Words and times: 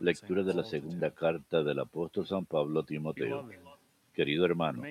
Lectura 0.00 0.44
de 0.44 0.54
la 0.54 0.62
segunda 0.62 1.10
carta 1.10 1.64
del 1.64 1.80
apóstol 1.80 2.24
San 2.24 2.44
Pablo 2.44 2.80
a 2.80 2.86
Timoteo. 2.86 3.48
Querido 4.14 4.44
hermano, 4.44 4.82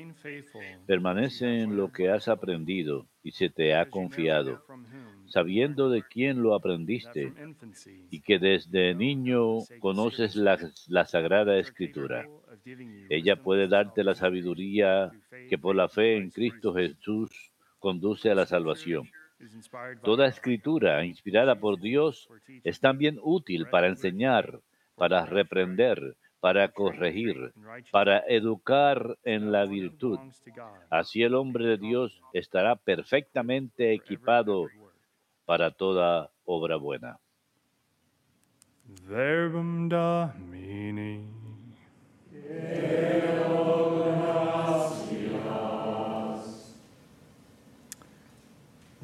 permanece 0.86 1.62
en 1.62 1.78
lo 1.78 1.90
que 1.90 2.10
has 2.10 2.28
aprendido 2.28 3.06
y 3.24 3.32
se 3.32 3.50
te 3.50 3.76
ha 3.76 3.90
confiado, 3.90 4.66
sabiendo 5.28 5.90
de 5.90 6.04
quién 6.04 6.42
lo 6.42 6.56
aprendiste 6.56 7.32
y 8.12 8.20
que 8.20 8.38
desde 8.38 8.96
niño 8.96 9.60
conoces 9.80 10.36
la, 10.36 10.58
la 10.88 11.06
Sagrada 11.06 11.58
Escritura. 11.58 12.28
Ella 13.10 13.38
puede 13.38 13.70
darte 13.70 14.04
la 14.04 14.16
sabiduría 14.16 15.12
que 15.50 15.58
por 15.58 15.76
la 15.76 15.88
fe 15.88 16.18
en 16.18 16.32
Cristo 16.32 16.74
Jesús 16.74 17.30
conduce 17.80 18.30
a 18.30 18.36
la 18.36 18.46
salvación. 18.46 19.10
Toda 20.04 20.28
escritura 20.28 21.06
inspirada 21.06 21.56
por 21.56 21.80
Dios 21.80 22.30
es 22.64 22.80
también 22.80 23.20
útil 23.22 23.68
para 23.68 23.88
enseñar, 23.88 24.60
para 24.96 25.26
reprender, 25.26 26.16
para 26.40 26.70
corregir, 26.70 27.54
para 27.92 28.20
educar 28.28 29.18
en 29.24 29.52
la 29.52 29.66
virtud. 29.66 30.20
Así 30.90 31.24
el 31.24 31.36
hombre 31.36 31.66
de 31.66 31.78
Dios 31.78 32.22
estará 32.34 32.76
perfectamente 32.76 33.94
equipado 33.94 34.68
para 35.46 35.72
toda 35.72 36.30
obra 36.46 36.76
buena. 36.78 37.20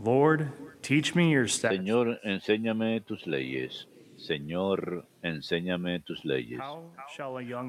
Lord, 0.05 0.51
teach 0.83 1.15
me 1.15 1.31
your 1.31 1.49
Señor, 1.49 2.19
enséñame 2.23 3.01
tus 3.01 3.25
leyes. 3.25 3.87
Señor, 4.17 5.07
enséñame 5.23 5.99
tus 6.01 6.23
leyes. 6.23 6.62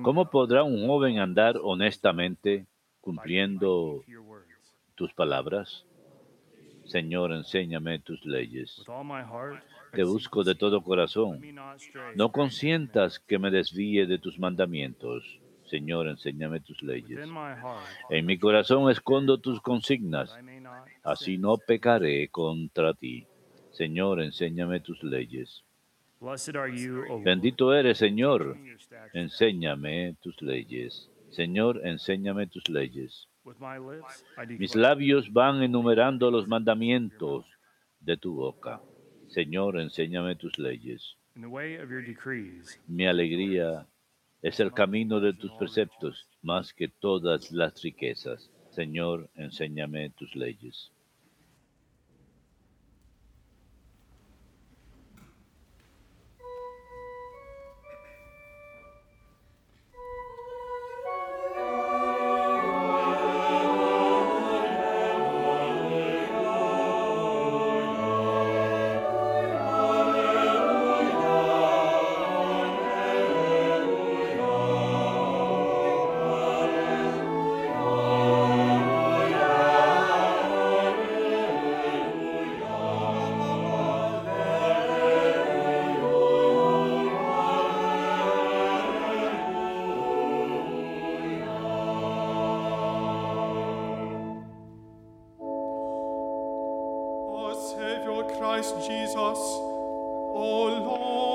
¿Cómo 0.03 0.29
podrá 0.31 0.63
un 0.63 0.87
joven 0.87 1.19
andar 1.19 1.57
honestamente 1.63 2.67
cumpliendo 3.01 4.05
tus 4.97 5.15
palabras? 5.15 5.87
Señor, 6.85 7.33
enséñame 7.33 8.01
tus 8.01 8.23
leyes. 8.27 8.85
Te 9.93 10.05
busco 10.05 10.45
de 10.45 10.55
todo 10.55 10.83
corazón. 10.83 11.41
No 12.17 12.33
consientas 12.33 13.19
que 13.19 13.39
me 13.39 13.51
desvíe 13.51 14.07
de 14.07 14.19
tus 14.19 14.39
mandamientos. 14.39 15.41
Señor, 15.65 16.07
enséñame 16.07 16.61
tus 16.61 16.81
leyes. 16.83 17.29
En 18.11 18.27
mi 18.27 18.39
corazón 18.39 18.91
escondo 18.91 19.39
tus 19.39 19.61
consignas, 19.61 20.37
así 21.07 21.39
no 21.39 21.57
pecaré 21.57 22.29
contra 22.29 22.93
ti. 22.93 23.27
Señor, 23.71 24.21
enséñame 24.21 24.81
tus 24.81 25.03
leyes. 25.03 25.63
Bendito 27.25 27.73
eres, 27.73 27.99
Señor. 27.99 28.57
Enséñame 29.13 30.17
tus 30.21 30.41
leyes. 30.43 31.09
Señor, 31.31 31.81
enséñame 31.87 32.47
tus 32.49 32.69
leyes. 32.69 33.29
Mis 34.59 34.75
labios 34.75 35.33
van 35.33 35.63
enumerando 35.63 36.31
los 36.31 36.49
mandamientos 36.49 37.47
de 38.01 38.17
tu 38.17 38.35
boca. 38.35 38.81
Señor, 39.29 39.79
enséñame 39.79 40.35
tus 40.35 40.59
leyes. 40.59 41.17
Mi 42.87 43.07
alegría 43.07 43.87
es 44.43 44.59
el 44.59 44.73
camino 44.73 45.21
de 45.21 45.35
tus 45.35 45.53
preceptos 45.53 46.29
más 46.43 46.73
que 46.73 46.89
todas 46.89 47.53
las 47.53 47.81
riquezas. 47.83 48.51
Señor, 48.71 49.31
enséñame 49.37 50.11
tus 50.11 50.35
leyes. 50.35 50.91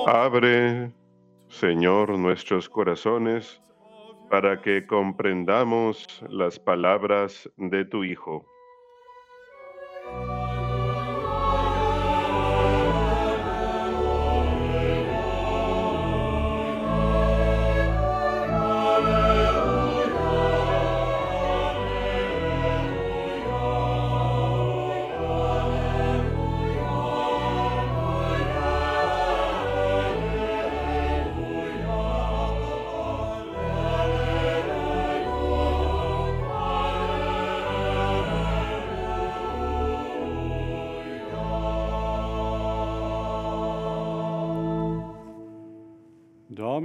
Abre, 0.07 0.91
Señor, 1.49 2.17
nuestros 2.17 2.67
corazones 2.69 3.61
para 4.29 4.61
que 4.61 4.87
comprendamos 4.87 6.23
las 6.29 6.57
palabras 6.57 7.49
de 7.57 7.85
tu 7.85 8.03
Hijo. 8.03 8.45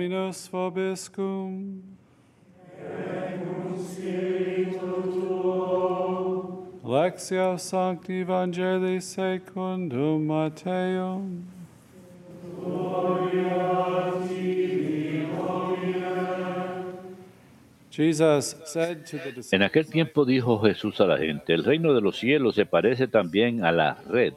Dominus 0.06 0.48
vobiscum. 0.52 1.82
Lectio 6.84 7.58
Sancti 7.58 8.20
Evangelii 8.20 9.00
secundum 9.00 10.26
Matteum. 10.26 11.42
En 19.50 19.62
aquel 19.62 19.86
tiempo 19.86 20.24
dijo 20.24 20.60
Jesús 20.60 21.00
a 21.00 21.06
la 21.06 21.18
gente, 21.18 21.54
el 21.54 21.64
reino 21.64 21.94
de 21.94 22.00
los 22.00 22.18
cielos 22.18 22.54
se 22.54 22.66
parece 22.66 23.08
también 23.08 23.64
a 23.64 23.72
la 23.72 23.94
red 24.08 24.34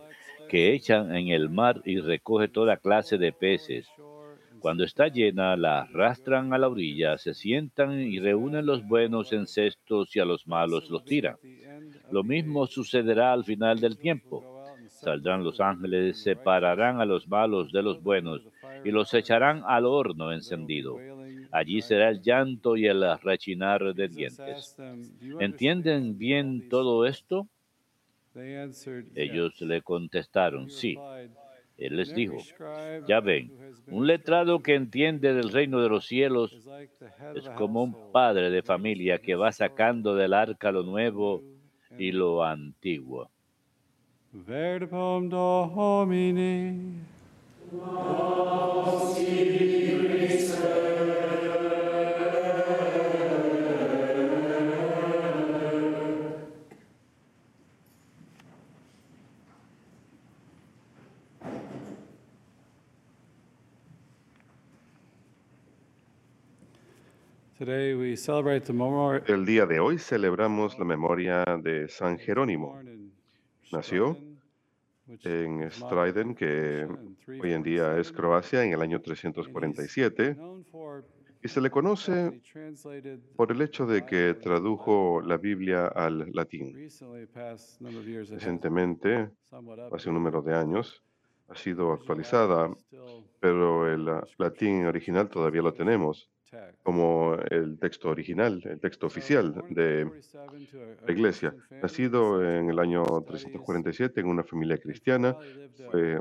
que 0.50 0.74
echan 0.74 1.16
en 1.16 1.28
el 1.28 1.50
mar 1.50 1.82
y 1.86 2.00
recoge 2.00 2.48
toda 2.48 2.78
clase 2.78 3.20
de 3.20 3.32
peces. 3.32 3.88
Cuando 4.60 4.84
está 4.84 5.08
llena, 5.08 5.58
la 5.58 5.82
arrastran 5.82 6.54
a 6.54 6.60
la 6.60 6.70
orilla, 6.70 7.18
se 7.18 7.34
sientan 7.34 8.00
y 8.00 8.20
reúnen 8.20 8.66
los 8.66 8.86
buenos 8.86 9.32
en 9.32 9.48
cestos 9.48 10.16
y 10.16 10.20
a 10.20 10.26
los 10.26 10.48
malos 10.48 10.90
los 10.90 11.04
tiran. 11.06 11.38
Lo 12.10 12.24
mismo 12.24 12.68
sucederá 12.68 13.34
al 13.34 13.44
final 13.46 13.80
del 13.80 13.98
tiempo. 14.00 14.48
Saldrán 14.98 15.44
los 15.44 15.60
ángeles, 15.60 16.20
separarán 16.22 17.02
a 17.02 17.06
los 17.06 17.28
malos 17.28 17.72
de 17.72 17.84
los 17.84 18.02
buenos 18.02 18.48
y 18.84 18.92
los 18.92 19.14
echarán 19.14 19.64
al 19.66 19.86
horno 19.86 20.32
encendido. 20.34 21.04
Allí 21.52 21.82
será 21.82 22.10
el 22.10 22.22
llanto 22.22 22.78
y 22.78 22.88
el 22.88 23.04
rechinar 23.22 23.94
de 23.96 24.08
dientes. 24.10 24.72
¿Entienden 25.38 26.18
bien 26.18 26.64
todo 26.68 27.06
esto? 27.06 27.50
Ellos 29.14 29.62
le 29.62 29.84
contestaron, 29.84 30.68
sí. 30.72 31.04
Él 31.80 31.96
les 31.96 32.14
dijo, 32.14 32.38
ya 33.08 33.22
ven, 33.22 33.52
un 33.88 34.06
letrado 34.06 34.60
que 34.60 34.76
entiende 34.76 35.34
del 35.34 35.52
reino 35.52 35.82
de 35.82 35.90
los 35.90 36.06
cielos 36.06 36.68
es 37.36 37.50
como 37.52 37.84
un 37.84 38.12
padre 38.12 38.50
de 38.50 38.62
familia 38.62 39.20
que 39.20 39.36
va 39.36 39.52
sacando 39.52 40.16
del 40.16 40.34
arca 40.34 40.72
lo 40.72 40.84
nuevo 40.84 41.42
y 41.98 42.12
lo 42.12 42.44
antiguo. 42.44 43.30
Verbum 44.32 45.30
Domini. 45.30 47.00
El 69.28 69.46
día 69.46 69.66
de 69.66 69.82
hoy 69.82 69.98
celebramos 69.98 70.80
la 70.80 70.86
memoria 70.86 71.44
de 71.62 71.90
San 71.90 72.18
Jerónimo. 72.18 72.80
Nació 73.74 74.18
en 75.26 75.70
Striden, 75.70 76.36
que 76.36 76.88
hoy 77.28 77.52
en 77.52 77.62
día 77.62 77.98
es 77.98 78.14
Croacia, 78.14 78.64
en 78.64 78.72
el 78.72 78.82
año 78.82 79.02
347, 79.02 80.38
y 81.44 81.48
se 81.50 81.60
le 81.60 81.70
conoce 81.70 82.42
por 83.36 83.52
el 83.52 83.62
hecho 83.62 83.86
de 83.86 84.06
que 84.06 84.36
tradujo 84.36 85.20
la 85.22 85.36
Biblia 85.36 85.88
al 85.88 86.32
latín. 86.32 86.88
Recientemente, 88.30 89.32
hace 89.92 90.08
un 90.08 90.16
número 90.16 90.42
de 90.42 90.56
años, 90.56 91.04
ha 91.50 91.56
sido 91.56 91.92
actualizada, 91.92 92.74
pero 93.42 93.92
el 93.92 94.06
latín 94.38 94.86
original 94.86 95.28
todavía 95.28 95.62
lo 95.62 95.74
tenemos 95.74 96.30
como 96.84 97.36
el 97.50 97.78
texto 97.80 98.10
original, 98.10 98.62
el 98.66 98.80
texto 98.80 99.08
oficial 99.08 99.64
de 99.70 100.10
la 101.06 101.12
Iglesia. 101.12 101.56
Nacido 101.82 102.44
en 102.44 102.70
el 102.70 102.80
año 102.80 103.04
347 103.04 104.22
en 104.22 104.28
una 104.28 104.44
familia 104.44 104.78
cristiana, 104.78 105.36
fue 105.92 106.20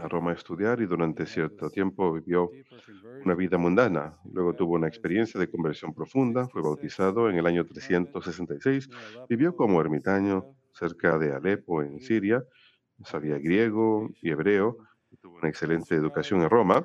a 0.00 0.08
Roma 0.08 0.30
a 0.30 0.34
estudiar 0.34 0.80
y 0.80 0.86
durante 0.86 1.26
cierto 1.26 1.70
tiempo 1.70 2.12
vivió 2.12 2.50
una 3.24 3.34
vida 3.34 3.58
mundana. 3.58 4.16
Luego 4.32 4.54
tuvo 4.54 4.74
una 4.74 4.88
experiencia 4.88 5.38
de 5.38 5.50
conversión 5.50 5.94
profunda, 5.94 6.48
fue 6.48 6.62
bautizado 6.62 7.28
en 7.28 7.36
el 7.36 7.46
año 7.46 7.64
366, 7.64 8.88
vivió 9.28 9.54
como 9.54 9.80
ermitaño 9.80 10.46
cerca 10.72 11.18
de 11.18 11.32
Alepo, 11.32 11.82
en 11.82 12.00
Siria, 12.00 12.42
sabía 13.04 13.38
griego 13.38 14.10
y 14.22 14.30
hebreo, 14.30 14.78
tuvo 15.20 15.36
una 15.36 15.48
excelente 15.48 15.94
educación 15.94 16.42
en 16.42 16.50
Roma, 16.50 16.84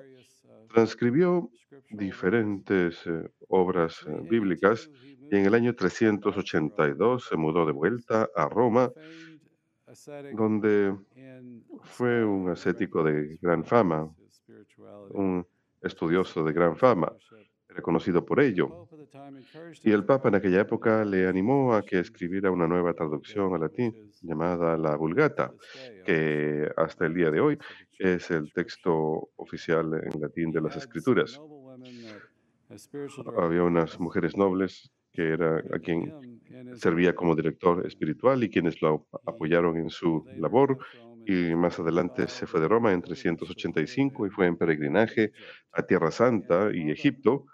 transcribió 0.73 1.49
diferentes 1.91 3.05
eh, 3.05 3.29
obras 3.47 4.03
eh, 4.07 4.17
bíblicas 4.29 4.89
y 5.31 5.35
en 5.35 5.45
el 5.45 5.53
año 5.53 5.75
382 5.75 7.27
se 7.27 7.37
mudó 7.37 7.65
de 7.65 7.71
vuelta 7.71 8.27
a 8.35 8.49
Roma, 8.49 8.91
donde 10.33 10.97
fue 11.83 12.25
un 12.25 12.49
ascético 12.49 13.03
de 13.03 13.37
gran 13.41 13.63
fama, 13.63 14.11
un 15.11 15.45
estudioso 15.81 16.43
de 16.43 16.53
gran 16.53 16.75
fama, 16.75 17.11
reconocido 17.73 18.25
por 18.25 18.39
ello. 18.39 18.87
Y 19.83 19.91
el 19.91 20.05
Papa 20.05 20.29
en 20.29 20.35
aquella 20.35 20.61
época 20.61 21.03
le 21.05 21.27
animó 21.27 21.73
a 21.73 21.83
que 21.83 21.99
escribiera 21.99 22.51
una 22.51 22.67
nueva 22.67 22.93
traducción 22.93 23.53
al 23.53 23.61
latín 23.61 24.11
llamada 24.21 24.77
la 24.77 24.95
Vulgata, 24.95 25.53
que 26.05 26.69
hasta 26.77 27.05
el 27.05 27.13
día 27.13 27.29
de 27.29 27.39
hoy 27.39 27.57
es 27.99 28.31
el 28.31 28.51
texto 28.53 29.29
oficial 29.35 29.93
en 29.93 30.21
latín 30.21 30.51
de 30.51 30.61
las 30.61 30.75
Escrituras. 30.75 31.39
Había 33.37 33.63
unas 33.63 33.99
mujeres 33.99 34.35
nobles 34.35 34.91
que 35.11 35.29
era 35.29 35.57
a 35.57 35.79
quien 35.79 36.41
servía 36.75 37.13
como 37.13 37.35
director 37.35 37.85
espiritual 37.85 38.43
y 38.43 38.49
quienes 38.49 38.81
lo 38.81 39.05
apoyaron 39.25 39.77
en 39.77 39.89
su 39.89 40.25
labor. 40.37 40.79
Y 41.25 41.55
más 41.55 41.79
adelante 41.79 42.27
se 42.27 42.47
fue 42.47 42.59
de 42.59 42.67
Roma 42.67 42.91
en 42.91 43.01
385 43.01 44.27
y 44.27 44.29
fue 44.29 44.47
en 44.47 44.57
peregrinaje 44.57 45.31
a 45.71 45.83
Tierra 45.83 46.11
Santa 46.11 46.69
y 46.73 46.89
Egipto 46.91 47.45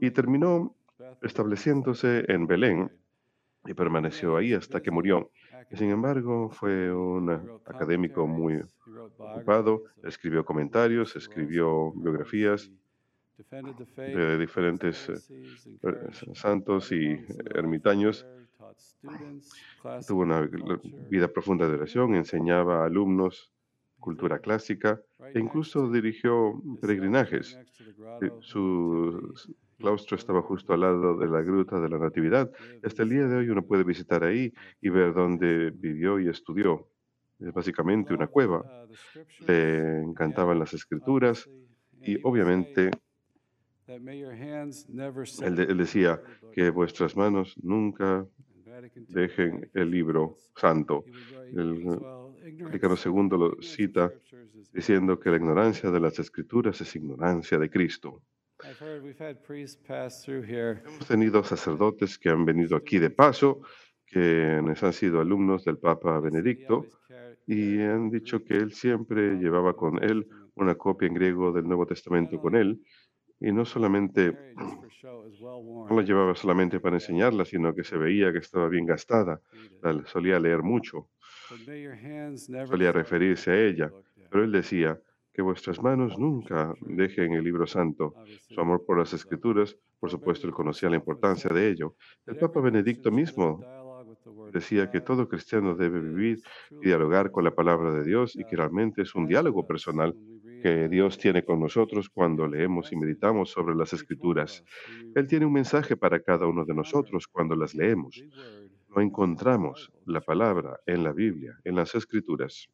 y 0.00 0.10
terminó 0.10 0.74
estableciéndose 1.22 2.24
en 2.28 2.46
Belén 2.46 2.90
y 3.66 3.74
permaneció 3.74 4.36
ahí 4.36 4.52
hasta 4.52 4.80
que 4.80 4.90
murió. 4.90 5.30
Sin 5.72 5.90
embargo, 5.90 6.50
fue 6.50 6.92
un 6.92 7.30
académico 7.64 8.26
muy 8.26 8.60
ocupado, 9.18 9.84
escribió 10.02 10.44
comentarios, 10.44 11.16
escribió 11.16 11.92
biografías 11.92 12.70
de 13.96 14.38
diferentes 14.38 15.08
eh, 15.08 15.14
santos 16.34 16.92
y 16.92 17.18
ermitaños. 17.54 18.26
Tuvo 20.06 20.22
una 20.22 20.42
vida 21.10 21.28
profunda 21.28 21.66
de 21.66 21.74
oración, 21.74 22.14
enseñaba 22.14 22.82
a 22.82 22.86
alumnos 22.86 23.50
cultura 23.98 24.38
clásica 24.38 25.00
e 25.34 25.40
incluso 25.40 25.90
dirigió 25.90 26.60
peregrinajes. 26.80 27.58
Eh, 28.20 28.30
su 28.40 29.32
claustro 29.74 30.16
estaba 30.16 30.42
justo 30.42 30.72
al 30.72 30.80
lado 30.80 31.16
de 31.16 31.26
la 31.26 31.42
Gruta 31.42 31.80
de 31.80 31.88
la 31.88 31.98
Natividad. 31.98 32.50
Hasta 32.82 33.02
el 33.02 33.10
día 33.10 33.26
de 33.26 33.36
hoy 33.36 33.48
uno 33.48 33.62
puede 33.62 33.84
visitar 33.84 34.24
ahí 34.24 34.52
y 34.80 34.88
ver 34.88 35.12
dónde 35.14 35.70
vivió 35.70 36.18
y 36.20 36.28
estudió. 36.28 36.88
Es 37.38 37.52
básicamente 37.52 38.14
una 38.14 38.26
cueva. 38.26 38.86
Le 39.46 40.02
encantaban 40.02 40.58
las 40.58 40.72
escrituras 40.72 41.48
y 42.02 42.18
obviamente 42.22 42.90
él, 43.86 45.76
decía 45.76 46.20
que 46.52 46.70
vuestras 46.70 47.16
manos 47.16 47.54
nunca 47.62 48.26
dejen 49.08 49.70
el 49.74 49.90
libro 49.90 50.36
santo. 50.56 51.04
El 51.52 51.84
Vaticano 52.62 52.94
II 52.96 53.28
lo 53.30 53.62
cita 53.62 54.10
diciendo 54.72 55.20
que 55.20 55.30
la 55.30 55.36
ignorancia 55.36 55.90
de 55.90 56.00
las 56.00 56.18
escrituras 56.18 56.80
es 56.80 56.96
ignorancia 56.96 57.58
de 57.58 57.70
Cristo. 57.70 58.22
Hemos 60.86 61.06
tenido 61.06 61.44
sacerdotes 61.44 62.18
que 62.18 62.30
han 62.30 62.44
venido 62.44 62.76
aquí 62.76 62.98
de 62.98 63.10
paso, 63.10 63.60
que 64.06 64.60
han 64.62 64.92
sido 64.92 65.20
alumnos 65.20 65.64
del 65.64 65.78
Papa 65.78 66.18
Benedicto 66.20 66.86
y 67.46 67.80
han 67.80 68.10
dicho 68.10 68.42
que 68.42 68.56
él 68.56 68.72
siempre 68.72 69.36
llevaba 69.36 69.74
con 69.76 70.02
él 70.02 70.26
una 70.54 70.76
copia 70.76 71.08
en 71.08 71.14
griego 71.14 71.52
del 71.52 71.64
Nuevo 71.64 71.84
Testamento 71.86 72.40
con 72.40 72.56
él 72.56 72.80
y 73.40 73.52
no 73.52 73.64
solamente 73.64 74.54
no 74.56 75.88
la 75.90 76.02
llevaba 76.02 76.34
solamente 76.34 76.80
para 76.80 76.96
enseñarla, 76.96 77.44
sino 77.44 77.74
que 77.74 77.84
se 77.84 77.98
veía 77.98 78.32
que 78.32 78.38
estaba 78.38 78.68
bien 78.68 78.86
gastada. 78.86 79.42
Solía 80.06 80.38
leer 80.40 80.62
mucho, 80.62 81.10
solía 82.66 82.92
referirse 82.92 83.50
a 83.50 83.60
ella, 83.60 83.92
pero 84.30 84.44
él 84.44 84.52
decía 84.52 84.98
que 85.34 85.42
vuestras 85.42 85.82
manos 85.82 86.16
nunca 86.16 86.74
dejen 86.80 87.32
el 87.32 87.42
libro 87.42 87.66
santo. 87.66 88.14
Su 88.48 88.60
amor 88.60 88.84
por 88.86 88.98
las 88.98 89.12
escrituras, 89.12 89.76
por 89.98 90.08
supuesto, 90.08 90.46
él 90.46 90.54
conocía 90.54 90.88
la 90.88 90.96
importancia 90.96 91.50
de 91.50 91.68
ello. 91.68 91.96
El 92.24 92.36
Papa 92.36 92.60
Benedicto 92.60 93.10
mismo 93.10 93.60
decía 94.52 94.90
que 94.90 95.00
todo 95.00 95.28
cristiano 95.28 95.74
debe 95.74 96.00
vivir 96.00 96.38
y 96.70 96.86
dialogar 96.86 97.32
con 97.32 97.42
la 97.42 97.54
palabra 97.54 97.92
de 97.92 98.04
Dios 98.04 98.36
y 98.36 98.44
que 98.44 98.56
realmente 98.56 99.02
es 99.02 99.14
un 99.16 99.26
diálogo 99.26 99.66
personal 99.66 100.14
que 100.62 100.88
Dios 100.88 101.18
tiene 101.18 101.44
con 101.44 101.58
nosotros 101.60 102.08
cuando 102.08 102.46
leemos 102.46 102.92
y 102.92 102.96
meditamos 102.96 103.50
sobre 103.50 103.74
las 103.74 103.92
escrituras. 103.92 104.64
Él 105.16 105.26
tiene 105.26 105.46
un 105.46 105.52
mensaje 105.52 105.96
para 105.96 106.20
cada 106.22 106.46
uno 106.46 106.64
de 106.64 106.74
nosotros 106.74 107.26
cuando 107.26 107.56
las 107.56 107.74
leemos. 107.74 108.22
No 108.88 109.02
encontramos 109.02 109.92
la 110.06 110.20
palabra 110.20 110.78
en 110.86 111.02
la 111.02 111.12
Biblia, 111.12 111.58
en 111.64 111.74
las 111.74 111.94
escrituras. 111.96 112.70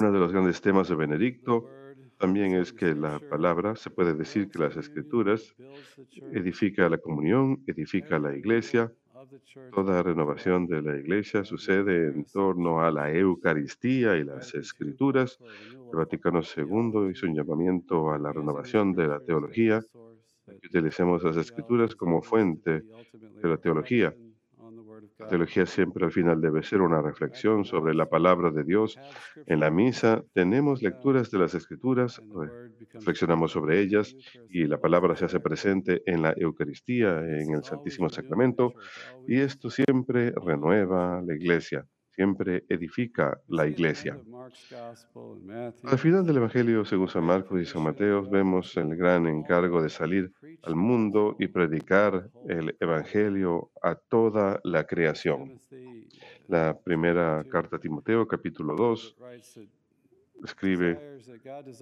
Uno 0.00 0.12
de 0.12 0.18
los 0.18 0.32
grandes 0.32 0.60
temas 0.60 0.88
de 0.88 0.94
Benedicto 0.94 1.68
también 2.18 2.54
es 2.54 2.72
que 2.72 2.94
la 2.94 3.18
palabra, 3.18 3.74
se 3.76 3.90
puede 3.90 4.14
decir 4.14 4.48
que 4.48 4.58
las 4.58 4.76
escrituras 4.76 5.54
edifica 6.32 6.88
la 6.88 6.98
comunión, 6.98 7.62
edifica 7.66 8.18
la 8.18 8.36
iglesia, 8.36 8.92
Toda 9.74 10.02
renovación 10.02 10.66
de 10.66 10.80
la 10.80 10.96
Iglesia 10.96 11.44
sucede 11.44 12.08
en 12.08 12.24
torno 12.24 12.80
a 12.80 12.90
la 12.90 13.12
Eucaristía 13.12 14.16
y 14.16 14.24
las 14.24 14.54
Escrituras. 14.54 15.38
El 15.92 15.96
Vaticano 15.96 16.40
II 16.40 17.10
hizo 17.10 17.26
un 17.26 17.34
llamamiento 17.34 18.12
a 18.12 18.18
la 18.18 18.32
renovación 18.32 18.94
de 18.94 19.08
la 19.08 19.20
teología, 19.20 19.84
utilicemos 20.46 21.22
las 21.22 21.36
Escrituras 21.36 21.94
como 21.94 22.22
fuente 22.22 22.82
de 23.12 23.48
la 23.48 23.58
teología. 23.58 24.14
La 25.20 25.28
teología 25.28 25.66
siempre 25.66 26.04
al 26.04 26.12
final 26.12 26.40
debe 26.40 26.62
ser 26.62 26.80
una 26.80 27.02
reflexión 27.02 27.64
sobre 27.64 27.94
la 27.94 28.06
palabra 28.06 28.50
de 28.50 28.64
Dios. 28.64 28.98
En 29.46 29.60
la 29.60 29.70
misa 29.70 30.24
tenemos 30.32 30.82
lecturas 30.82 31.30
de 31.30 31.38
las 31.38 31.54
escrituras, 31.54 32.22
reflexionamos 32.92 33.52
sobre 33.52 33.80
ellas 33.80 34.16
y 34.48 34.64
la 34.64 34.80
palabra 34.80 35.14
se 35.16 35.26
hace 35.26 35.40
presente 35.40 36.02
en 36.06 36.22
la 36.22 36.34
Eucaristía, 36.36 37.18
en 37.18 37.54
el 37.54 37.64
Santísimo 37.64 38.08
Sacramento, 38.08 38.72
y 39.28 39.40
esto 39.40 39.70
siempre 39.70 40.32
renueva 40.44 41.22
la 41.22 41.34
iglesia 41.34 41.86
siempre 42.20 42.64
edifica 42.68 43.40
la 43.48 43.66
iglesia. 43.66 44.18
Al 45.84 45.98
final 45.98 46.26
del 46.26 46.36
Evangelio 46.36 46.84
según 46.84 47.08
San 47.08 47.24
Marcos 47.24 47.58
y 47.60 47.64
San 47.64 47.82
Mateo 47.82 48.28
vemos 48.28 48.76
el 48.76 48.94
gran 48.94 49.26
encargo 49.26 49.80
de 49.80 49.88
salir 49.88 50.30
al 50.62 50.76
mundo 50.76 51.36
y 51.38 51.48
predicar 51.48 52.30
el 52.48 52.76
Evangelio 52.80 53.70
a 53.82 53.94
toda 53.94 54.60
la 54.64 54.84
creación. 54.84 55.60
La 56.48 56.78
primera 56.78 57.44
carta 57.48 57.76
a 57.76 57.80
Timoteo, 57.80 58.26
capítulo 58.26 58.74
2, 58.74 59.16
escribe 60.44 61.18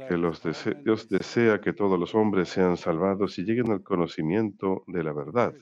que 0.08 0.16
los 0.16 0.42
Dios 0.84 1.08
desea 1.08 1.60
que 1.60 1.72
todos 1.72 1.98
los 1.98 2.14
hombres 2.14 2.48
sean 2.48 2.76
salvados 2.76 3.38
y 3.38 3.44
lleguen 3.44 3.70
al 3.70 3.82
conocimiento 3.82 4.84
de 4.86 5.02
la 5.02 5.12
verdad. 5.12 5.54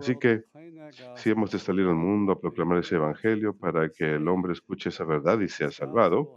Así 0.00 0.16
que 0.16 0.44
si 1.16 1.30
hemos 1.30 1.52
de 1.52 1.58
salir 1.58 1.86
al 1.86 1.94
mundo 1.94 2.32
a 2.32 2.40
proclamar 2.40 2.78
ese 2.78 2.96
Evangelio 2.96 3.56
para 3.56 3.88
que 3.88 4.14
el 4.14 4.26
hombre 4.26 4.52
escuche 4.52 4.88
esa 4.88 5.04
verdad 5.04 5.38
y 5.40 5.48
sea 5.48 5.70
salvado, 5.70 6.34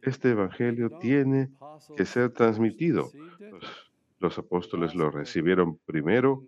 este 0.00 0.30
Evangelio 0.30 0.90
tiene 1.00 1.50
que 1.96 2.04
ser 2.04 2.30
transmitido. 2.30 3.10
Apóstoles 4.38 4.94
lo 4.94 5.10
recibieron 5.10 5.78
primero 5.84 6.44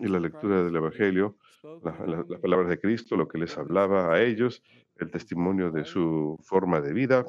y 0.00 0.08
la 0.08 0.20
lectura 0.20 0.62
del 0.62 0.76
Evangelio, 0.76 1.36
las 1.82 2.40
palabras 2.40 2.68
de 2.68 2.80
Cristo, 2.80 3.16
lo 3.16 3.28
que 3.28 3.38
les 3.38 3.56
hablaba 3.56 4.12
a 4.12 4.22
ellos, 4.22 4.62
el 4.96 5.10
testimonio 5.10 5.70
de 5.70 5.84
su 5.84 6.36
forma 6.42 6.80
de 6.80 6.92
vida, 6.92 7.24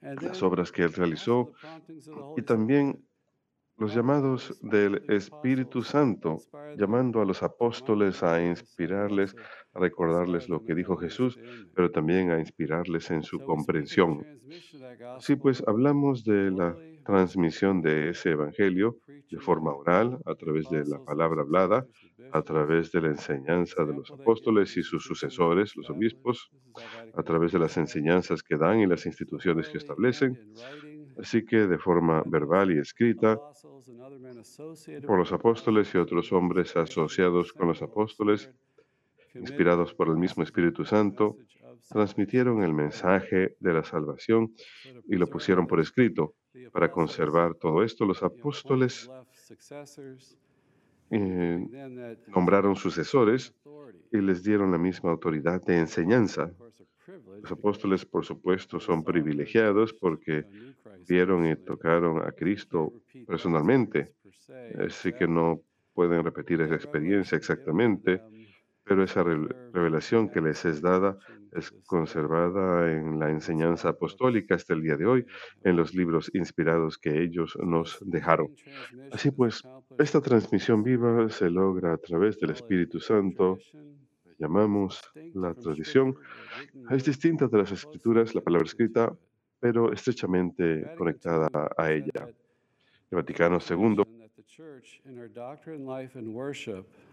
las 0.00 0.42
obras 0.42 0.72
que 0.72 0.82
él 0.82 0.92
realizó 0.92 1.52
y 2.36 2.42
también 2.42 3.04
los 3.80 3.94
llamados 3.94 4.58
del 4.60 5.02
Espíritu 5.08 5.82
Santo, 5.82 6.36
llamando 6.76 7.22
a 7.22 7.24
los 7.24 7.42
apóstoles 7.42 8.22
a 8.22 8.42
inspirarles, 8.44 9.34
a 9.72 9.80
recordarles 9.80 10.50
lo 10.50 10.62
que 10.62 10.74
dijo 10.74 10.98
Jesús, 10.98 11.38
pero 11.74 11.90
también 11.90 12.30
a 12.30 12.38
inspirarles 12.38 13.10
en 13.10 13.22
su 13.22 13.42
comprensión. 13.42 14.26
Sí, 15.18 15.34
pues 15.36 15.64
hablamos 15.66 16.24
de 16.24 16.50
la 16.50 16.76
transmisión 17.10 17.82
de 17.82 18.10
ese 18.10 18.30
Evangelio 18.30 18.98
de 19.30 19.40
forma 19.40 19.72
oral, 19.74 20.18
a 20.24 20.34
través 20.36 20.70
de 20.70 20.84
la 20.86 20.98
palabra 21.04 21.42
hablada, 21.42 21.84
a 22.32 22.42
través 22.42 22.92
de 22.92 23.00
la 23.00 23.08
enseñanza 23.08 23.84
de 23.84 23.94
los 23.94 24.10
apóstoles 24.12 24.76
y 24.76 24.82
sus 24.82 25.02
sucesores, 25.02 25.74
los 25.76 25.90
obispos, 25.90 26.50
a 27.14 27.22
través 27.24 27.50
de 27.50 27.58
las 27.58 27.76
enseñanzas 27.76 28.44
que 28.44 28.56
dan 28.56 28.78
y 28.80 28.86
las 28.86 29.06
instituciones 29.06 29.68
que 29.68 29.78
establecen, 29.78 30.38
así 31.18 31.44
que 31.44 31.66
de 31.66 31.78
forma 31.78 32.22
verbal 32.26 32.70
y 32.70 32.78
escrita, 32.78 33.36
por 35.06 35.18
los 35.18 35.32
apóstoles 35.32 35.92
y 35.94 35.98
otros 35.98 36.32
hombres 36.32 36.76
asociados 36.76 37.52
con 37.52 37.66
los 37.68 37.82
apóstoles, 37.82 38.50
inspirados 39.34 39.94
por 39.94 40.08
el 40.08 40.16
mismo 40.16 40.44
Espíritu 40.44 40.84
Santo, 40.84 41.36
transmitieron 41.90 42.62
el 42.62 42.72
mensaje 42.72 43.56
de 43.58 43.72
la 43.72 43.84
salvación 43.84 44.54
y 45.08 45.16
lo 45.16 45.26
pusieron 45.26 45.66
por 45.66 45.80
escrito. 45.80 46.34
Para 46.72 46.90
conservar 46.90 47.54
todo 47.54 47.82
esto, 47.82 48.04
los 48.04 48.22
apóstoles 48.22 49.10
eh, 51.10 51.66
nombraron 52.28 52.76
sucesores 52.76 53.54
y 54.12 54.20
les 54.20 54.42
dieron 54.42 54.70
la 54.70 54.78
misma 54.78 55.10
autoridad 55.10 55.60
de 55.62 55.78
enseñanza. 55.78 56.52
Los 57.42 57.50
apóstoles, 57.50 58.04
por 58.04 58.24
supuesto, 58.24 58.78
son 58.78 59.02
privilegiados 59.02 59.92
porque 59.92 60.46
vieron 61.08 61.46
y 61.46 61.56
tocaron 61.56 62.22
a 62.26 62.30
Cristo 62.32 62.92
personalmente, 63.26 64.14
así 64.78 65.12
que 65.12 65.26
no 65.26 65.60
pueden 65.92 66.22
repetir 66.22 66.60
esa 66.60 66.76
experiencia 66.76 67.36
exactamente, 67.36 68.22
pero 68.90 69.04
esa 69.04 69.22
revelación 69.22 70.30
que 70.30 70.40
les 70.40 70.64
es 70.64 70.82
dada 70.82 71.16
es 71.52 71.70
conservada 71.86 72.90
en 72.90 73.20
la 73.20 73.30
enseñanza 73.30 73.90
apostólica 73.90 74.56
hasta 74.56 74.74
el 74.74 74.82
día 74.82 74.96
de 74.96 75.06
hoy, 75.06 75.26
en 75.62 75.76
los 75.76 75.94
libros 75.94 76.28
inspirados 76.34 76.98
que 76.98 77.22
ellos 77.22 77.56
nos 77.62 77.98
dejaron. 78.04 78.48
Así 79.12 79.30
pues, 79.30 79.62
esta 79.96 80.20
transmisión 80.20 80.82
viva 80.82 81.28
se 81.28 81.48
logra 81.50 81.92
a 81.92 81.98
través 81.98 82.40
del 82.40 82.50
Espíritu 82.50 82.98
Santo, 82.98 83.58
llamamos 84.40 85.00
la 85.34 85.54
tradición. 85.54 86.16
Es 86.90 87.04
distinta 87.04 87.46
de 87.46 87.58
las 87.58 87.70
escrituras, 87.70 88.34
la 88.34 88.40
palabra 88.40 88.66
escrita, 88.66 89.16
pero 89.60 89.92
estrechamente 89.92 90.84
conectada 90.98 91.48
a 91.76 91.92
ella. 91.92 92.26
El 93.08 93.16
Vaticano 93.16 93.58
II 93.60 94.19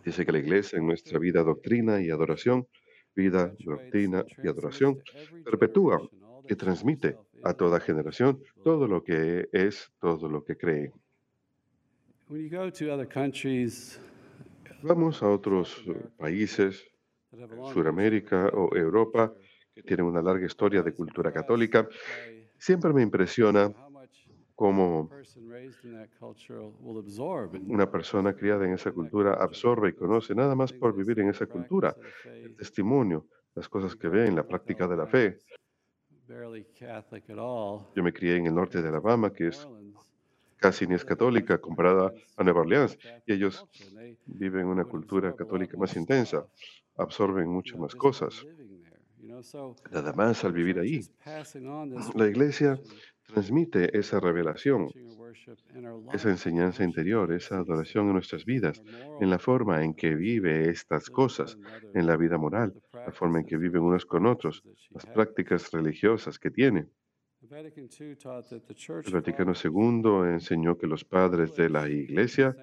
dice 0.03 0.25
que 0.25 0.31
la 0.31 0.39
Iglesia 0.39 0.79
en 0.79 0.87
nuestra 0.87 1.17
vida, 1.19 1.43
doctrina 1.43 2.01
y 2.01 2.09
adoración, 2.09 2.67
vida, 3.15 3.53
doctrina 3.59 4.25
y 4.43 4.47
adoración, 4.47 5.01
perpetúa 5.43 6.01
y 6.47 6.55
transmite 6.55 7.17
a 7.43 7.53
toda 7.53 7.79
generación 7.79 8.41
todo 8.63 8.87
lo 8.87 9.03
que 9.03 9.47
es, 9.51 9.91
todo 9.99 10.27
lo 10.29 10.43
que 10.43 10.57
cree. 10.57 10.91
Vamos 14.81 15.23
a 15.23 15.29
otros 15.29 15.83
países, 16.17 16.85
Suramérica 17.73 18.47
o 18.53 18.75
Europa, 18.75 19.33
que 19.73 19.83
tienen 19.83 20.05
una 20.05 20.21
larga 20.21 20.45
historia 20.45 20.83
de 20.83 20.93
cultura 20.93 21.31
católica, 21.31 21.87
siempre 22.57 22.91
me 22.93 23.03
impresiona 23.03 23.71
cómo 24.57 25.07
una 27.67 27.91
persona 27.91 28.33
criada 28.33 28.65
en 28.65 28.73
esa 28.73 28.91
cultura 28.91 29.35
absorbe 29.35 29.89
y 29.89 29.93
conoce 29.93 30.33
nada 30.33 30.55
más 30.55 30.73
por 30.73 30.95
vivir 30.95 31.19
en 31.19 31.29
esa 31.29 31.45
cultura, 31.45 31.95
el 32.25 32.55
testimonio, 32.55 33.27
las 33.53 33.69
cosas 33.69 33.95
que 33.95 34.07
ve 34.09 34.25
en 34.25 34.35
la 34.35 34.41
práctica 34.41 34.87
de 34.87 34.97
la 34.97 35.05
fe. 35.05 35.37
Yo 36.27 38.03
me 38.03 38.11
crié 38.11 38.37
en 38.37 38.47
el 38.47 38.55
norte 38.55 38.81
de 38.81 38.89
Alabama, 38.89 39.31
que 39.31 39.49
es 39.49 39.67
casi 40.57 40.87
ni 40.87 40.95
es 40.95 41.05
católica 41.05 41.59
comparada 41.59 42.11
a 42.35 42.43
Nueva 42.43 42.61
Orleans, 42.61 42.97
y 43.27 43.33
ellos 43.33 43.63
viven 44.25 44.65
una 44.65 44.85
cultura 44.85 45.35
católica 45.35 45.77
más 45.77 45.95
intensa, 45.95 46.47
absorben 46.95 47.47
muchas 47.47 47.77
más 47.77 47.93
cosas. 47.93 48.43
Nada 49.91 50.13
más 50.13 50.43
al 50.43 50.53
vivir 50.53 50.79
ahí. 50.79 51.01
La 52.15 52.27
iglesia 52.27 52.79
transmite 53.27 53.97
esa 53.97 54.19
revelación, 54.19 54.87
esa 56.13 56.29
enseñanza 56.29 56.83
interior, 56.83 57.31
esa 57.33 57.57
adoración 57.59 58.07
en 58.07 58.13
nuestras 58.13 58.45
vidas, 58.45 58.81
en 59.21 59.29
la 59.29 59.37
forma 59.37 59.83
en 59.83 59.93
que 59.93 60.15
vive 60.15 60.69
estas 60.69 61.09
cosas, 61.09 61.57
en 61.93 62.07
la 62.07 62.17
vida 62.17 62.37
moral, 62.37 62.73
la 62.93 63.11
forma 63.11 63.39
en 63.39 63.45
que 63.45 63.57
viven 63.57 63.83
unos 63.83 64.05
con 64.05 64.25
otros, 64.25 64.63
las 64.91 65.05
prácticas 65.05 65.71
religiosas 65.71 66.39
que 66.39 66.51
tiene. 66.51 66.87
El 67.39 69.13
Vaticano 69.13 69.53
II 69.53 70.31
enseñó 70.33 70.77
que 70.77 70.87
los 70.87 71.05
padres 71.05 71.55
de 71.55 71.69
la 71.69 71.87
Iglesia, 71.87 72.55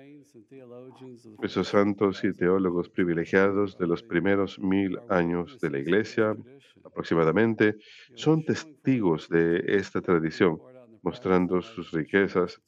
esos 1.43 1.69
santos 1.69 2.25
y 2.25 2.33
teólogos 2.33 2.89
privilegiados 2.89 3.79
de 3.79 3.87
los 3.87 4.03
primeros 4.03 4.59
mil 4.59 4.99
años 5.09 5.59
de 5.61 5.71
la 5.71 5.79
Iglesia, 5.79 6.37
aproximadamente, 6.85 7.77
son 8.15 8.45
testigos 8.45 9.29
de 9.29 9.63
esta 9.67 10.01
tradición, 10.01 10.59
mostrando 11.03 11.63
sus 11.63 11.93
riquezas, 11.93 12.61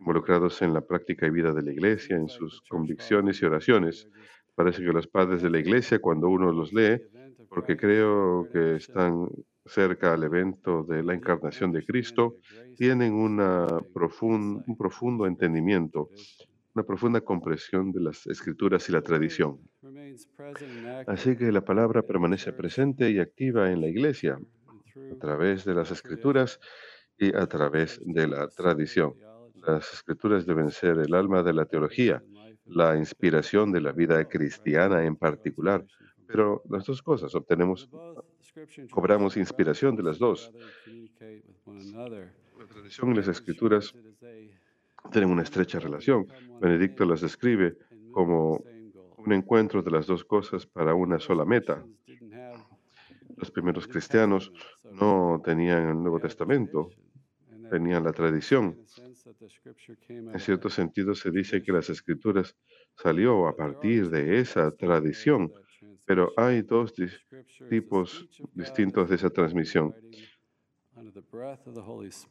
involucrados 0.00 0.60
en 0.62 0.74
la 0.74 0.80
práctica 0.80 1.26
y 1.26 1.30
vida 1.30 1.52
de 1.52 1.62
la 1.62 1.72
Iglesia, 1.72 2.16
en 2.16 2.28
sus 2.28 2.60
convicciones 2.68 3.40
y 3.40 3.46
oraciones. 3.46 4.08
Parece 4.54 4.82
que 4.82 4.92
los 4.92 5.06
padres 5.06 5.42
de 5.42 5.50
la 5.50 5.60
Iglesia, 5.60 5.98
cuando 5.98 6.28
uno 6.28 6.52
los 6.52 6.72
lee, 6.72 7.00
porque 7.48 7.76
creo 7.76 8.48
que 8.52 8.76
están 8.76 9.28
cerca 9.64 10.12
al 10.12 10.24
evento 10.24 10.82
de 10.82 11.02
la 11.02 11.14
encarnación 11.14 11.72
de 11.72 11.84
Cristo, 11.84 12.36
tienen 12.76 13.12
un 13.14 13.36
profundo 14.78 15.26
entendimiento, 15.26 16.10
una 16.74 16.84
profunda 16.84 17.20
comprensión 17.20 17.92
de 17.92 18.00
las 18.00 18.26
escrituras 18.26 18.88
y 18.88 18.92
la 18.92 19.02
tradición. 19.02 19.58
Así 21.06 21.36
que 21.36 21.50
la 21.50 21.64
palabra 21.64 22.02
permanece 22.02 22.52
presente 22.52 23.10
y 23.10 23.18
activa 23.18 23.70
en 23.70 23.80
la 23.80 23.88
iglesia 23.88 24.38
a 25.12 25.18
través 25.18 25.64
de 25.64 25.74
las 25.74 25.90
escrituras 25.90 26.60
y 27.18 27.34
a 27.36 27.46
través 27.46 28.00
de 28.04 28.26
la 28.28 28.48
tradición. 28.48 29.14
Las 29.54 29.92
escrituras 29.92 30.46
deben 30.46 30.70
ser 30.70 30.98
el 30.98 31.14
alma 31.14 31.42
de 31.42 31.52
la 31.52 31.66
teología, 31.66 32.22
la 32.66 32.96
inspiración 32.96 33.72
de 33.72 33.80
la 33.80 33.92
vida 33.92 34.24
cristiana 34.26 35.04
en 35.04 35.16
particular, 35.16 35.84
pero 36.26 36.62
las 36.70 36.86
dos 36.86 37.02
cosas 37.02 37.34
obtenemos, 37.34 37.90
cobramos 38.90 39.36
inspiración 39.36 39.96
de 39.96 40.02
las 40.04 40.18
dos. 40.18 40.52
La 42.58 42.66
tradición 42.66 43.12
y 43.12 43.16
las 43.16 43.28
escrituras 43.28 43.94
tienen 45.10 45.30
una 45.30 45.42
estrecha 45.42 45.78
relación. 45.78 46.26
Benedicto 46.60 47.04
las 47.04 47.20
describe 47.20 47.76
como 48.12 48.62
un 49.16 49.32
encuentro 49.32 49.82
de 49.82 49.90
las 49.90 50.06
dos 50.06 50.24
cosas 50.24 50.66
para 50.66 50.94
una 50.94 51.18
sola 51.18 51.44
meta. 51.44 51.84
Los 53.36 53.50
primeros 53.50 53.86
cristianos 53.86 54.52
no 54.92 55.40
tenían 55.44 55.88
el 55.88 56.02
Nuevo 56.02 56.20
Testamento, 56.20 56.90
tenían 57.70 58.04
la 58.04 58.12
tradición. 58.12 58.78
En 60.08 60.38
cierto 60.40 60.68
sentido 60.68 61.14
se 61.14 61.30
dice 61.30 61.62
que 61.62 61.72
las 61.72 61.88
escrituras 61.88 62.56
salió 62.94 63.46
a 63.46 63.56
partir 63.56 64.10
de 64.10 64.40
esa 64.40 64.70
tradición 64.72 65.52
pero 66.10 66.32
hay 66.36 66.62
dos 66.62 66.92
tipos 67.68 68.28
distintos 68.52 69.08
de 69.08 69.14
esa 69.14 69.30
transmisión. 69.30 69.94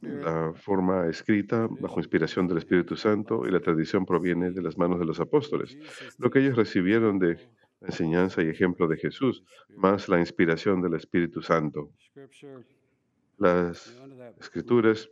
La 0.02 0.54
forma 0.54 1.08
escrita 1.08 1.68
bajo 1.80 2.00
inspiración 2.00 2.48
del 2.48 2.60
Espíritu 2.60 2.96
Santo 2.96 3.46
y 3.48 3.52
la 3.52 3.60
tradición 3.60 4.06
proviene 4.06 4.52
de 4.52 4.62
las 4.62 4.78
manos 4.78 5.00
de 5.00 5.06
los 5.06 5.20
apóstoles. 5.20 5.78
Lo 6.18 6.30
que 6.30 6.40
ellos 6.40 6.56
recibieron 6.56 7.20
de 7.20 7.36
la 7.82 7.88
enseñanza 7.88 8.44
y 8.44 8.48
ejemplo 8.48 8.88
de 8.88 8.98
Jesús, 8.98 9.44
más 9.76 10.10
la 10.10 10.20
inspiración 10.20 10.82
del 10.82 10.96
Espíritu 10.96 11.42
Santo. 11.42 11.90
Las 13.38 13.98
escrituras 14.40 15.10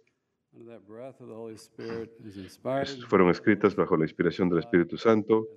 fueron 3.08 3.30
escritas 3.30 3.76
bajo 3.76 3.96
la 3.98 4.06
inspiración 4.06 4.50
del 4.50 4.60
Espíritu 4.60 4.98
Santo. 4.98 5.48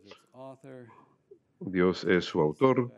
Dios 1.60 2.04
es 2.04 2.24
su 2.24 2.40
autor, 2.40 2.92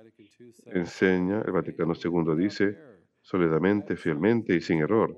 enseña, 0.67 1.43
el 1.43 1.53
Vaticano 1.53 1.95
II 1.95 2.37
dice, 2.37 2.92
soledadamente, 3.23 3.97
fielmente 3.97 4.55
y 4.55 4.61
sin 4.61 4.81
error. 4.81 5.17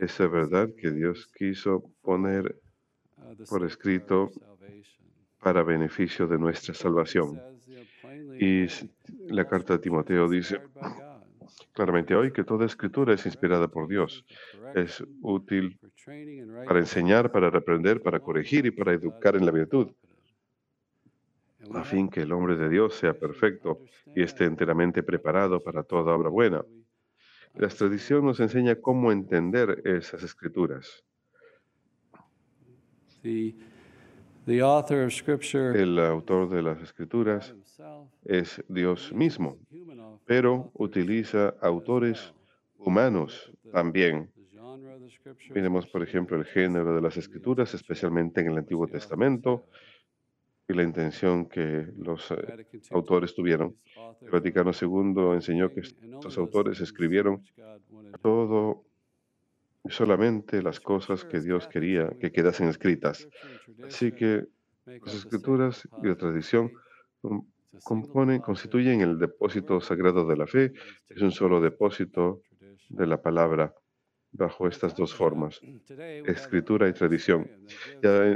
esa 0.00 0.26
verdad 0.26 0.68
que 0.76 0.90
Dios 0.90 1.26
quiso 1.28 1.84
poner 2.02 2.56
por 3.48 3.64
escrito 3.64 4.30
para 5.40 5.62
beneficio 5.62 6.26
de 6.26 6.38
nuestra 6.38 6.74
salvación. 6.74 7.40
Y 8.38 8.66
la 9.28 9.46
carta 9.46 9.74
de 9.74 9.78
Timoteo 9.78 10.28
dice 10.28 10.60
claramente 11.72 12.14
hoy 12.14 12.32
que 12.32 12.44
toda 12.44 12.66
escritura 12.66 13.14
es 13.14 13.26
inspirada 13.26 13.68
por 13.68 13.86
Dios. 13.86 14.24
Es 14.74 15.04
útil 15.22 15.78
para 16.66 16.78
enseñar, 16.80 17.30
para 17.30 17.50
reprender, 17.50 18.02
para 18.02 18.20
corregir 18.20 18.66
y 18.66 18.70
para 18.70 18.92
educar 18.92 19.36
en 19.36 19.46
la 19.46 19.52
virtud, 19.52 19.92
a 21.72 21.84
fin 21.84 22.08
que 22.08 22.22
el 22.22 22.32
hombre 22.32 22.56
de 22.56 22.68
Dios 22.68 22.94
sea 22.94 23.14
perfecto 23.14 23.80
y 24.14 24.22
esté 24.22 24.44
enteramente 24.44 25.02
preparado 25.02 25.62
para 25.62 25.82
toda 25.82 26.14
obra 26.14 26.28
buena. 26.28 26.64
La 27.56 27.68
tradición 27.68 28.26
nos 28.26 28.38
enseña 28.40 28.76
cómo 28.76 29.10
entender 29.10 29.80
esas 29.84 30.22
escrituras. 30.22 31.02
El 35.74 35.98
autor 35.98 36.50
de 36.50 36.62
las 36.62 36.80
escrituras 36.82 37.54
es 38.24 38.62
Dios 38.68 39.10
mismo, 39.12 39.58
pero 40.26 40.70
utiliza 40.74 41.54
autores 41.62 42.34
humanos 42.76 43.50
también. 43.72 44.30
Miremos, 45.54 45.86
por 45.86 46.02
ejemplo, 46.02 46.36
el 46.36 46.44
género 46.44 46.94
de 46.94 47.00
las 47.00 47.16
escrituras, 47.16 47.72
especialmente 47.72 48.42
en 48.42 48.48
el 48.48 48.58
Antiguo 48.58 48.86
Testamento, 48.86 49.64
y 50.68 50.74
la 50.74 50.82
intención 50.82 51.46
que 51.46 51.86
los 51.98 52.30
eh, 52.30 52.66
autores 52.90 53.34
tuvieron. 53.34 53.76
El 54.20 54.30
Vaticano 54.30 54.72
II 54.72 55.34
enseñó 55.34 55.72
que 55.72 55.80
estos 55.80 56.38
autores 56.38 56.80
escribieron 56.80 57.44
todo 58.22 58.84
solamente 59.88 60.62
las 60.62 60.80
cosas 60.80 61.24
que 61.24 61.40
Dios 61.40 61.68
quería 61.68 62.10
que 62.20 62.32
quedasen 62.32 62.68
escritas. 62.68 63.28
Así 63.84 64.10
que 64.12 64.46
las 64.86 65.14
escrituras 65.14 65.88
y 66.02 66.08
la 66.08 66.16
tradición 66.16 66.72
componen, 67.84 68.40
constituyen 68.40 69.00
el 69.00 69.18
depósito 69.18 69.80
sagrado 69.80 70.26
de 70.26 70.36
la 70.36 70.46
fe, 70.46 70.72
es 71.08 71.22
un 71.22 71.30
solo 71.30 71.60
depósito 71.60 72.42
de 72.88 73.06
la 73.06 73.20
palabra 73.20 73.74
bajo 74.32 74.68
estas 74.68 74.94
dos 74.94 75.14
formas, 75.14 75.60
escritura 76.26 76.88
y 76.88 76.92
tradición. 76.92 77.50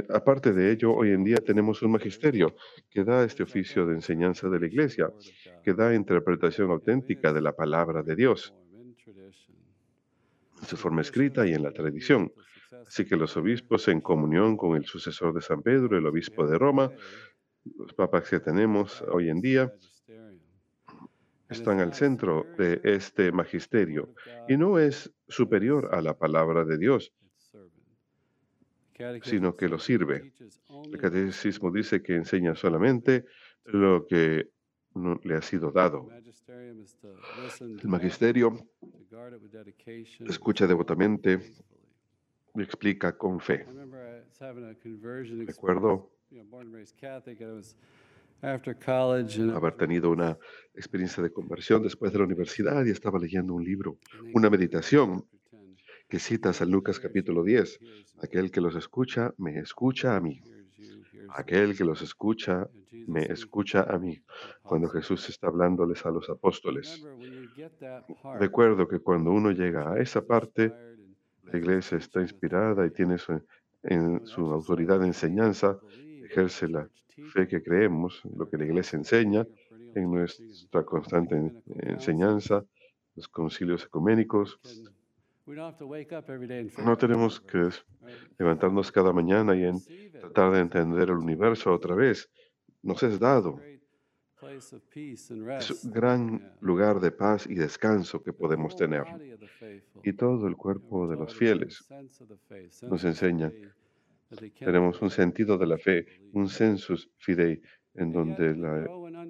Aparte 0.09 0.51
de 0.51 0.71
ello, 0.71 0.93
hoy 0.93 1.11
en 1.11 1.23
día 1.23 1.37
tenemos 1.37 1.81
un 1.81 1.91
magisterio 1.91 2.55
que 2.89 3.03
da 3.03 3.23
este 3.23 3.43
oficio 3.43 3.85
de 3.85 3.95
enseñanza 3.95 4.49
de 4.49 4.59
la 4.59 4.67
Iglesia, 4.67 5.11
que 5.63 5.73
da 5.73 5.93
interpretación 5.93 6.71
auténtica 6.71 7.31
de 7.31 7.41
la 7.41 7.53
palabra 7.53 8.01
de 8.03 8.15
Dios, 8.15 8.53
en 10.61 10.67
su 10.67 10.77
forma 10.77 11.01
escrita 11.01 11.45
y 11.45 11.53
en 11.53 11.63
la 11.63 11.71
tradición. 11.71 12.31
Así 12.87 13.05
que 13.05 13.15
los 13.15 13.35
obispos, 13.37 13.87
en 13.87 14.01
comunión 14.01 14.57
con 14.57 14.75
el 14.75 14.85
sucesor 14.85 15.33
de 15.33 15.41
San 15.41 15.61
Pedro, 15.61 15.97
el 15.97 16.05
obispo 16.05 16.47
de 16.47 16.57
Roma, 16.57 16.91
los 17.77 17.93
papas 17.93 18.29
que 18.29 18.39
tenemos 18.39 19.01
hoy 19.03 19.29
en 19.29 19.41
día, 19.41 19.73
están 21.51 21.79
al 21.79 21.93
centro 21.93 22.45
de 22.57 22.79
este 22.83 23.31
magisterio 23.31 24.13
y 24.47 24.57
no 24.57 24.79
es 24.79 25.11
superior 25.27 25.93
a 25.93 26.01
la 26.01 26.17
palabra 26.17 26.65
de 26.65 26.77
Dios, 26.77 27.13
sino 29.23 29.55
que 29.55 29.67
lo 29.67 29.79
sirve. 29.79 30.33
El 30.91 30.97
catecismo 30.97 31.71
dice 31.71 32.01
que 32.01 32.15
enseña 32.15 32.55
solamente 32.55 33.25
lo 33.65 34.05
que 34.07 34.49
le 35.23 35.35
ha 35.35 35.41
sido 35.41 35.71
dado. 35.71 36.09
El 37.59 37.87
magisterio 37.87 38.57
escucha 40.27 40.67
devotamente 40.67 41.53
y 42.55 42.61
explica 42.61 43.17
con 43.17 43.39
fe. 43.39 43.65
Recuerdo 45.47 46.11
haber 48.41 49.75
tenido 49.77 50.09
una 50.09 50.37
experiencia 50.73 51.21
de 51.21 51.31
conversión 51.31 51.83
después 51.83 52.11
de 52.11 52.19
la 52.19 52.25
universidad 52.25 52.83
y 52.85 52.89
estaba 52.89 53.19
leyendo 53.19 53.53
un 53.53 53.63
libro, 53.63 53.97
una 54.33 54.49
meditación 54.49 55.25
que 56.09 56.19
cita 56.19 56.51
San 56.51 56.71
Lucas 56.71 56.99
capítulo 56.99 57.43
10. 57.43 57.79
Aquel 58.21 58.51
que 58.51 58.59
los 58.59 58.75
escucha, 58.75 59.33
me 59.37 59.59
escucha 59.59 60.15
a 60.15 60.19
mí. 60.19 60.41
Aquel 61.29 61.77
que 61.77 61.85
los 61.85 62.01
escucha, 62.01 62.67
me 63.07 63.23
escucha 63.23 63.83
a 63.83 63.97
mí. 63.97 64.21
Cuando 64.61 64.89
Jesús 64.89 65.29
está 65.29 65.47
hablándoles 65.47 66.05
a 66.05 66.11
los 66.11 66.29
apóstoles. 66.29 67.01
Recuerdo 68.39 68.87
que 68.87 68.99
cuando 68.99 69.31
uno 69.31 69.51
llega 69.51 69.93
a 69.93 69.99
esa 69.99 70.25
parte, 70.25 70.73
la 71.43 71.57
iglesia 71.57 71.97
está 71.97 72.21
inspirada 72.21 72.85
y 72.85 72.91
tiene 72.91 73.15
en 73.83 74.25
su 74.25 74.51
autoridad 74.51 74.99
de 74.99 75.07
enseñanza, 75.07 75.79
ejerce 76.31 76.67
la 76.67 76.89
fe 77.33 77.47
que 77.47 77.61
creemos, 77.61 78.21
lo 78.35 78.49
que 78.49 78.57
la 78.57 78.65
Iglesia 78.65 78.97
enseña 78.97 79.45
en 79.93 80.09
nuestra 80.09 80.83
constante 80.83 81.35
enseñanza, 81.81 82.63
los 83.15 83.27
concilios 83.27 83.83
ecuménicos. 83.83 84.59
No 85.45 86.97
tenemos 86.97 87.41
que 87.41 87.69
levantarnos 88.39 88.91
cada 88.91 89.11
mañana 89.11 89.55
y 89.55 90.09
tratar 90.11 90.53
de 90.53 90.59
entender 90.61 91.09
el 91.09 91.17
universo 91.17 91.73
otra 91.73 91.95
vez. 91.95 92.29
Nos 92.81 93.03
es 93.03 93.19
dado. 93.19 93.59
Es 95.59 95.83
un 95.83 95.91
gran 95.91 96.55
lugar 96.61 96.99
de 96.99 97.11
paz 97.11 97.45
y 97.47 97.55
descanso 97.55 98.23
que 98.23 98.33
podemos 98.33 98.75
tener. 98.75 99.05
Y 100.03 100.13
todo 100.13 100.47
el 100.47 100.55
cuerpo 100.55 101.07
de 101.07 101.15
los 101.17 101.35
fieles 101.35 101.85
nos 102.89 103.03
enseña 103.03 103.51
tenemos 104.59 105.01
un 105.01 105.09
sentido 105.09 105.57
de 105.57 105.67
la 105.67 105.77
fe, 105.77 106.05
un 106.33 106.47
sensus 106.47 107.09
fidei, 107.17 107.61
en 107.93 108.11
donde 108.11 108.55
la 108.55 108.87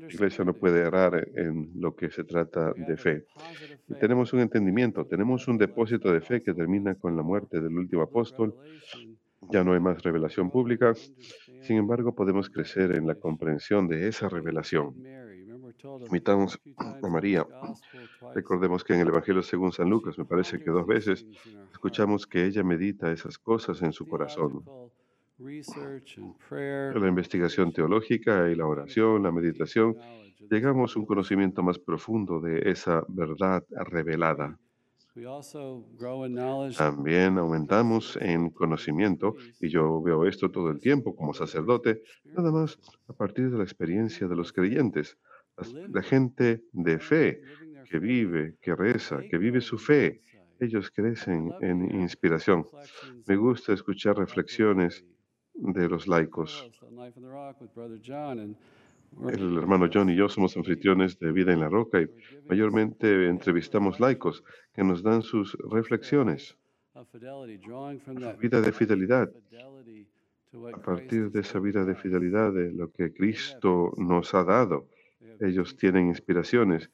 iglesia 0.09 0.45
no 0.45 0.53
puede 0.53 0.81
errar 0.81 1.27
en 1.35 1.71
lo 1.75 1.95
que 1.95 2.11
se 2.11 2.23
trata 2.23 2.73
de 2.73 2.97
fe. 2.97 3.25
Y 3.87 3.95
tenemos 3.95 4.33
un 4.33 4.41
entendimiento, 4.41 5.05
tenemos 5.05 5.47
un 5.47 5.57
depósito 5.57 6.11
de 6.13 6.21
fe 6.21 6.41
que 6.41 6.53
termina 6.53 6.95
con 6.95 7.15
la 7.15 7.23
muerte 7.23 7.59
del 7.59 7.77
último 7.77 8.03
apóstol. 8.03 8.55
Ya 9.49 9.63
no 9.63 9.73
hay 9.73 9.79
más 9.79 10.03
revelación 10.03 10.51
pública. 10.51 10.93
Sin 11.61 11.77
embargo, 11.77 12.13
podemos 12.13 12.49
crecer 12.49 12.95
en 12.95 13.07
la 13.07 13.15
comprensión 13.15 13.87
de 13.87 14.07
esa 14.07 14.29
revelación. 14.29 14.95
Imitamos 16.09 16.59
a 16.77 17.07
María. 17.07 17.45
Recordemos 18.35 18.83
que 18.83 18.93
en 18.93 19.01
el 19.01 19.07
Evangelio 19.07 19.41
según 19.41 19.71
San 19.71 19.89
Lucas, 19.89 20.17
me 20.17 20.25
parece 20.25 20.59
que 20.59 20.69
dos 20.69 20.85
veces, 20.85 21.25
escuchamos 21.71 22.27
que 22.27 22.45
ella 22.45 22.63
medita 22.63 23.11
esas 23.11 23.39
cosas 23.39 23.81
en 23.81 23.91
su 23.91 24.07
corazón. 24.07 24.63
La 26.93 27.07
investigación 27.07 27.73
teológica 27.73 28.47
y 28.49 28.55
la 28.55 28.67
oración, 28.67 29.23
la 29.23 29.31
meditación, 29.31 29.97
llegamos 30.51 30.95
a 30.95 30.99
un 30.99 31.05
conocimiento 31.07 31.63
más 31.63 31.79
profundo 31.79 32.39
de 32.39 32.69
esa 32.69 33.03
verdad 33.07 33.63
revelada. 33.69 34.59
También 36.77 37.37
aumentamos 37.39 38.17
en 38.21 38.51
conocimiento, 38.51 39.35
y 39.59 39.69
yo 39.69 40.01
veo 40.01 40.27
esto 40.27 40.51
todo 40.51 40.69
el 40.69 40.79
tiempo 40.79 41.15
como 41.15 41.33
sacerdote, 41.33 42.03
nada 42.23 42.51
más 42.51 42.79
a 43.07 43.13
partir 43.13 43.49
de 43.49 43.57
la 43.57 43.63
experiencia 43.63 44.27
de 44.27 44.35
los 44.35 44.53
creyentes. 44.53 45.17
La 45.89 46.03
gente 46.03 46.63
de 46.71 46.99
fe 46.99 47.41
que 47.89 47.97
vive, 47.97 48.57
que 48.61 48.75
reza, 48.75 49.19
que 49.27 49.37
vive 49.39 49.59
su 49.59 49.77
fe, 49.77 50.21
ellos 50.59 50.91
crecen 50.91 51.51
en 51.61 51.99
inspiración. 51.99 52.65
Me 53.25 53.35
gusta 53.35 53.73
escuchar 53.73 54.17
reflexiones 54.17 55.03
de 55.53 55.89
los 55.89 56.07
laicos. 56.07 56.69
El 59.27 59.57
hermano 59.57 59.89
John 59.93 60.09
y 60.09 60.15
yo 60.15 60.29
somos 60.29 60.55
anfitriones 60.55 61.19
de 61.19 61.31
Vida 61.31 61.51
en 61.51 61.59
la 61.59 61.69
Roca 61.69 62.01
y 62.01 62.07
mayormente 62.47 63.27
entrevistamos 63.27 63.99
laicos 63.99 64.43
que 64.73 64.83
nos 64.83 65.03
dan 65.03 65.21
sus 65.21 65.57
reflexiones. 65.69 66.57
Vida 68.39 68.61
de 68.61 68.71
fidelidad. 68.71 69.31
A 70.73 70.81
partir 70.81 71.31
de 71.31 71.41
esa 71.41 71.59
vida 71.59 71.85
de 71.85 71.95
fidelidad 71.95 72.53
de 72.53 72.71
lo 72.71 72.91
que 72.91 73.13
Cristo 73.13 73.93
nos 73.97 74.33
ha 74.33 74.43
dado 74.43 74.87
ellos 75.41 75.75
tienen 75.75 76.07
inspiraciones. 76.07 76.89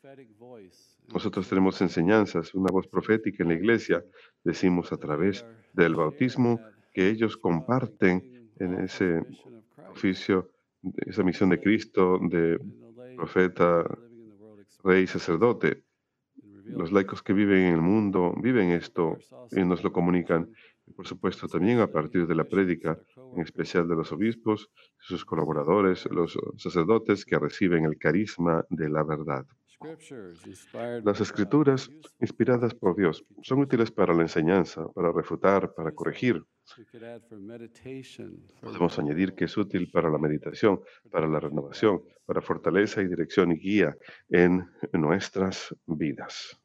Nosotros 1.14 1.48
tenemos 1.48 1.82
enseñanzas, 1.82 2.54
una 2.54 2.72
voz 2.72 2.88
profética 2.88 3.44
en 3.44 3.50
la 3.50 3.56
iglesia. 3.56 4.04
Decimos 4.44 4.92
a 4.92 4.98
través 4.98 5.46
del 5.74 5.96
bautismo 5.96 6.60
que 6.94 7.10
ellos 7.10 7.38
comparten 7.38 8.37
en 8.60 8.74
ese 8.80 9.24
oficio, 9.90 10.52
esa 11.06 11.24
misión 11.24 11.50
de 11.50 11.60
Cristo, 11.60 12.20
de 12.22 12.60
profeta, 13.16 13.86
rey, 14.84 15.08
sacerdote. 15.08 15.84
Los 16.66 16.92
laicos 16.92 17.24
que 17.24 17.34
viven 17.34 17.60
en 17.60 17.74
el 17.76 17.82
mundo 17.82 18.34
viven 18.42 18.72
esto 18.72 19.18
y 19.52 19.64
nos 19.64 19.84
lo 19.84 19.92
comunican. 19.92 20.50
por 20.96 21.06
supuesto, 21.06 21.48
también 21.48 21.80
a 21.80 21.92
partir 21.92 22.26
de 22.28 22.36
la 22.36 22.46
prédica, 22.46 22.98
en 23.36 23.42
especial 23.42 23.88
de 23.90 23.96
los 23.96 24.12
obispos, 24.14 24.70
sus 24.98 25.26
colaboradores, 25.26 26.06
los 26.10 26.38
sacerdotes 26.58 27.26
que 27.26 27.38
reciben 27.38 27.84
el 27.84 27.98
carisma 27.98 28.66
de 28.70 28.90
la 28.90 29.04
verdad. 29.04 29.46
Las 31.04 31.22
escrituras, 31.22 31.90
inspiradas 32.20 32.74
por 32.74 32.96
Dios, 32.96 33.24
son 33.44 33.60
útiles 33.60 33.92
para 33.92 34.14
la 34.14 34.24
enseñanza, 34.24 34.88
para 34.94 35.12
refutar, 35.12 35.74
para 35.74 35.92
corregir. 35.92 36.44
Podemos 38.62 39.00
añadir 39.00 39.34
que 39.36 39.46
es 39.46 39.56
útil 39.56 39.90
para 39.92 40.10
la 40.10 40.18
meditación, 40.18 40.82
para 41.12 41.28
la 41.28 41.40
renovación, 41.40 42.02
para 42.26 42.42
fortaleza 42.42 43.02
y 43.02 43.08
dirección 43.08 43.52
y 43.52 43.60
guía 43.60 43.96
en 44.30 44.68
nuestras 44.94 45.76
vidas. 45.86 46.60